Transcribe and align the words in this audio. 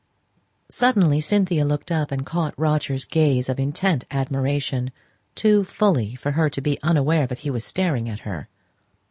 Suddenly 0.71 1.21
Cynthia 1.21 1.63
looked 1.63 1.91
up, 1.91 2.11
and 2.11 2.25
caught 2.25 2.57
Roger's 2.57 3.05
gaze 3.05 3.47
of 3.49 3.59
intent 3.59 4.03
admiration 4.09 4.89
too 5.35 5.63
fully 5.63 6.15
for 6.15 6.31
her 6.31 6.49
to 6.49 6.59
be 6.59 6.81
unaware 6.81 7.27
that 7.27 7.37
he 7.45 7.51
was 7.51 7.63
staring 7.63 8.09
at 8.09 8.21
her. 8.21 8.49